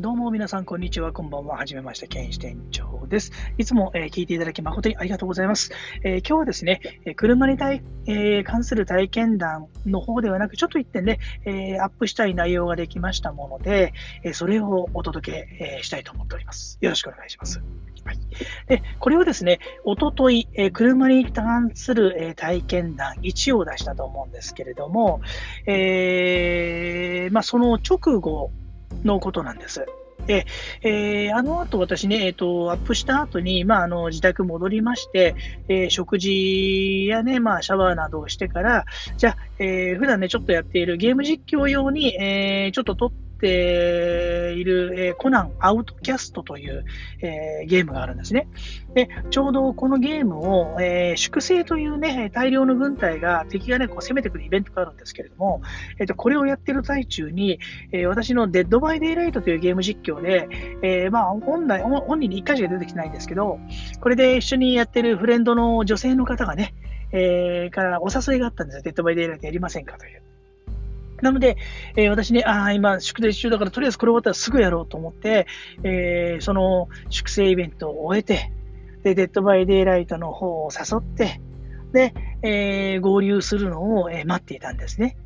[0.00, 1.12] どうも皆さん、こんにちは。
[1.12, 1.58] こんばんは。
[1.58, 3.32] はじめまして、ケンシ店長です。
[3.58, 5.72] いつも、えー、聞いていただき誠にありがとうございます。
[6.02, 6.80] えー、今日はですね、
[7.16, 13.92] 車に対、えー、関する体験談の方ではなく、ちょっと一点ね、えアップしたい内容ができましたもので、
[14.24, 16.78] えそれをお届け、えしたいと思っております。
[16.80, 17.60] よろしくお願いします。
[18.02, 18.18] はい、
[18.68, 25.20] でこれをですね、おととい、え車に関する、え体験談1を出したと思うんですけれども、
[25.66, 28.50] えまあ、その直後、
[29.04, 29.86] のことなんです。
[30.26, 30.46] で、
[30.82, 35.34] えー、あの後私ね、えっ、ー、と、アップした後に、まあ、あの、自宅戻りまして、
[35.68, 38.84] えー、食事やね、まあ、シャワーなどをしてから、
[39.16, 46.84] じゃあ、えー、普段ね、ちょっとやっているゲーム実況用に、えー、ちょっと撮って、ている、えー、コナンアウトキャストという、
[47.20, 48.48] えー、ゲームがあるんですね。
[48.94, 55.62] で、ちょうどこのゲームを、えー、粛清というね、大量の軍隊が、敵がね、こう攻めてくるイベントがあるんですけれども、
[55.98, 57.58] えっ、と、これをやってる最中に、
[57.92, 60.48] え私のデッドバイデイライトというゲーム実況で、
[60.82, 63.58] えまあ、本来、本当に1回しか出てきてないんですけど、
[64.00, 66.74] これで一緒にやってるフレンドの女性の方がね、
[67.12, 68.82] え、からお誘いがあったんですよ。
[68.82, 70.22] デッドバイデイライトやりませんかという。
[71.22, 71.56] なので、
[71.96, 75.46] えー、私ね、ああ、今、宿題中だから、とりあえずこれ終わったらすぐやろうと思って、
[75.82, 78.52] えー、その粛清イベントを終えて、
[79.02, 81.40] で、デッドバイデイライトの方を誘って、
[81.92, 85.16] で、えー、合流するのを、え待っていたんですね。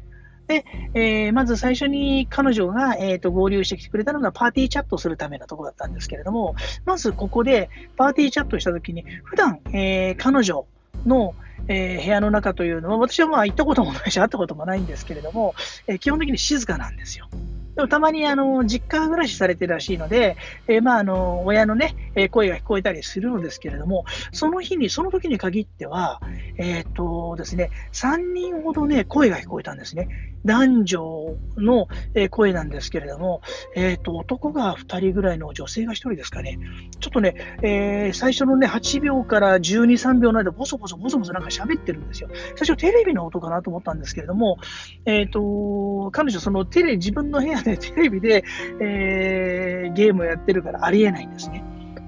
[0.47, 0.64] で、
[0.95, 10.67] え、まず最初に彼女が、えーと、合流してきてくれたのがパーティーチャットするためのところだったんですけれども、まずここでパーティーチャットしたときに、普段、え、彼女
[11.06, 11.34] の、
[11.69, 15.55] えー、部屋の中というのは、私はまあ行ったこともないし、会ったこともないんですけれども、
[15.86, 17.28] えー、基本的に静かなんですよ。
[17.75, 20.36] でもたまにあの実家暮らしされてるらしいので、
[20.69, 26.20] えー、まああの親のね、え声が聞こえたりするのですけれども、その日に、その時に限っては、
[26.56, 30.08] えっ、とですね、3人ほどね、声が聞こえたんですね。
[30.45, 31.89] 男女の
[32.30, 33.41] 声なんですけれども、
[33.75, 36.58] えっ、と、男が2人ぐらいの女性が1人ですかね。
[37.01, 42.29] ちょっとね、え最初のね、8秒から12、3秒の間、ボソボソボソボソなんか喋ってるんですよ。
[42.57, 44.58] 最初テレビの音かなと思ったんですけれども、
[45.07, 48.45] えっ、と、彼女そのテレビ、自分の部屋で テレビで、
[48.80, 51.64] えー、ゲームをやってるからありえないんですね。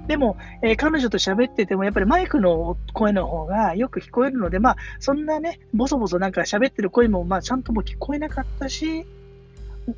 [0.07, 9.05] でも、えー、彼女と喋ってても、やっぱりマイクの声の方がよく聞こえるので、まあ、そんなね、ボソボソなんか喋ってる声も、まあ、ちゃんとも聞こえなかったし、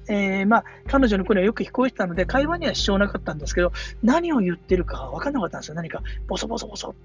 [0.08, 3.72] えー、まあ、彼女の声はよく聞こえてたので、会話には支障なかったんですけど、
[4.02, 5.76] 何を言ってるか分からなかったんですよ。
[5.76, 6.96] 何か、ボソボソボソ、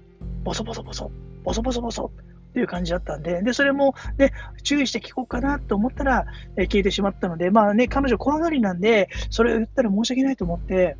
[0.43, 1.11] ボソボソボソ、
[1.43, 2.11] ボソボソボソ
[2.55, 4.31] っていう感じだったんで、で、それも、ね、
[4.63, 10.95] 注意して聞こうかなと思ったら、えー、消えてしまったので、まあね、彼女怖がりなんで、それを言ったら申し訳ないと思って、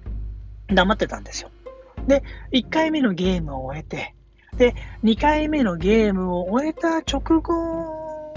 [0.67, 1.51] 黙ってたんですよ。
[2.07, 4.15] で、1回目のゲームを終えて、
[4.57, 8.33] で、2回目のゲームを終えた直後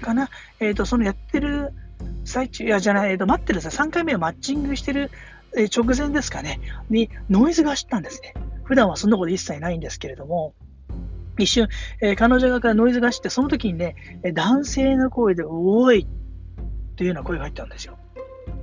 [0.00, 1.74] かな、えっ、ー、と、そのやってる
[2.24, 5.10] 最中、いや、じゃない、えっ、ー、と、待ってるさ、3回目をマッチングしてる、
[5.54, 8.32] え、直前ですかね、にノイズが走ったんですね。
[8.64, 10.54] 普段はそんなこと一切ないんですけれども、
[11.38, 11.68] 一瞬、
[12.00, 13.96] えー、彼女側からノイズがして、その時にね、
[14.34, 17.98] 男性の声で、おいっていうような声が入ったんですよ。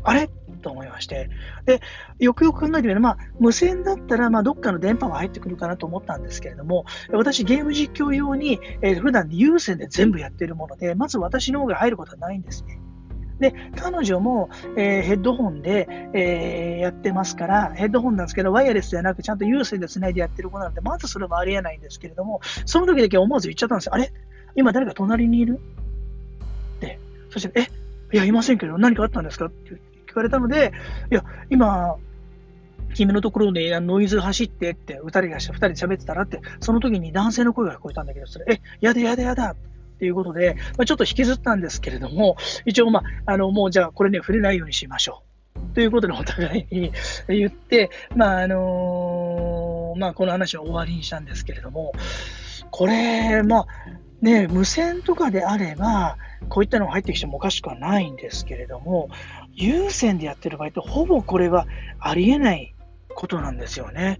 [0.03, 0.29] あれ？
[0.61, 1.29] と思いまして。
[1.65, 1.81] で、
[2.19, 12.79] よくよく考えてみると、まあ、無線だったら、まあ、どっかの電波は入ってくるかなと思ったんですけれども、私、ゲーム実況用に、えー、普段有線で全部やってるもので、まず私の方が入ることはないんですね。
[13.41, 23.95] で、彼女も、えー、ヘッドホンで、えー、やってますから、ヘッドホンなんですけど、ワイヤレスじゃなくちゃんと有線で繋いでやってる子なので、まずそれもありえないんですけれども、その時だけ思わず言っちゃったんですよ。
[23.95, 24.13] あれ？
[24.55, 25.59] 今誰か隣にいる？
[26.77, 26.99] って。
[27.29, 27.67] そして、え？
[28.13, 29.47] いや、いませんけど、何かあったんですか？
[29.47, 30.71] って聞かれたので、
[31.11, 31.95] いや、今、
[32.93, 39.55] 君のところでノイズ走ってって、二人がし二人で喋ってたらって、その時に男性の声が聞こえたんだけど、それ、え、やだやだやだ。
[40.01, 42.35] ていうことで、まあ、ちょっと引きずったんですけれども、
[42.65, 45.21] 一応、まあ、あの、もうじゃあこれね、触れないようにしましょ
[45.55, 45.75] う。
[45.75, 46.91] ということでお互いに
[47.27, 51.93] 言って、まあ、あのー、まあ、この話は終わりにしたんですけれども、
[52.71, 53.67] これ、まあ、
[54.23, 56.17] ね、無線とかであれば、
[56.49, 59.09] こういったのが入ってきてもおかしくはないんですけれども、
[59.53, 61.67] 有線でやってる場合ってほぼこれは
[61.99, 62.73] ありえない
[63.15, 64.19] ことなんですよね。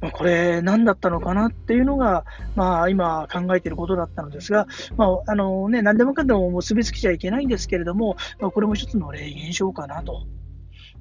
[0.00, 2.24] まあ、これ何だったのかなっていうのが、
[2.54, 4.66] まあ、今考えていることだったのですが、
[4.96, 10.26] まあ、あのね、何でもかんでも結びつきちゃいけないんですけれども、まあ、これも一つの例現象かなと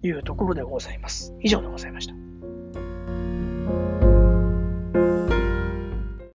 [0.01, 1.33] いうところでございます。
[1.41, 2.13] 以上でございました。